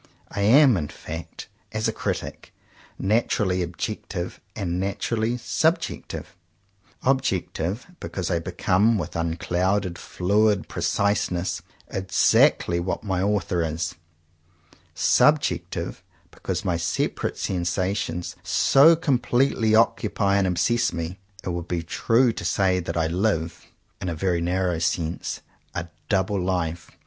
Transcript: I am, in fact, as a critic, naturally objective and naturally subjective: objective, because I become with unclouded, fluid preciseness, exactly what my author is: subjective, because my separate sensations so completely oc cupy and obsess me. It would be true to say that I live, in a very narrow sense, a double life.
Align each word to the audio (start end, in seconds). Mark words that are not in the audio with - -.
I 0.31 0.41
am, 0.41 0.77
in 0.77 0.87
fact, 0.87 1.47
as 1.71 1.87
a 1.87 1.93
critic, 1.93 2.51
naturally 2.97 3.61
objective 3.61 4.41
and 4.55 4.79
naturally 4.79 5.37
subjective: 5.37 6.35
objective, 7.03 7.85
because 7.99 8.31
I 8.31 8.39
become 8.39 8.97
with 8.97 9.15
unclouded, 9.15 9.99
fluid 9.99 10.67
preciseness, 10.67 11.61
exactly 11.87 12.79
what 12.79 13.03
my 13.03 13.21
author 13.21 13.63
is: 13.63 13.93
subjective, 14.95 16.01
because 16.31 16.65
my 16.65 16.77
separate 16.77 17.37
sensations 17.37 18.35
so 18.41 18.95
completely 18.95 19.75
oc 19.75 19.99
cupy 20.01 20.35
and 20.37 20.47
obsess 20.47 20.91
me. 20.91 21.19
It 21.43 21.49
would 21.49 21.67
be 21.67 21.83
true 21.83 22.33
to 22.33 22.43
say 22.43 22.79
that 22.79 22.97
I 22.97 23.05
live, 23.05 23.67
in 24.01 24.09
a 24.09 24.15
very 24.15 24.41
narrow 24.41 24.79
sense, 24.79 25.41
a 25.75 25.89
double 26.09 26.41
life. 26.43 26.89